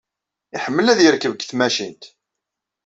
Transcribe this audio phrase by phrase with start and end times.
[0.53, 2.03] Yeḥmmel ad yerkeb deg tmacint.